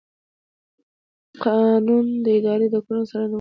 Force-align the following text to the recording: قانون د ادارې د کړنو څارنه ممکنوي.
قانون 1.43 2.05
د 2.25 2.27
ادارې 2.37 2.67
د 2.73 2.75
کړنو 2.85 3.05
څارنه 3.09 3.21
ممکنوي. 3.21 3.29